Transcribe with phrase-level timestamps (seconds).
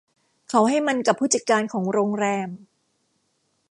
[0.49, 2.49] เขาให้มันกับผู้จัดการของโรงแรม